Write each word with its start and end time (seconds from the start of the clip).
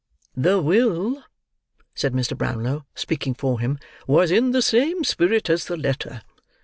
"The 0.35 0.59
will," 0.59 1.23
said 1.93 2.13
Mr. 2.13 2.35
Brownlow, 2.35 2.87
speaking 2.95 3.35
for 3.35 3.59
him, 3.59 3.77
"was 4.07 4.31
in 4.31 4.49
the 4.49 4.63
same 4.63 5.03
spirit 5.03 5.47
as 5.47 5.65
the 5.65 5.77
letter. 5.77 6.23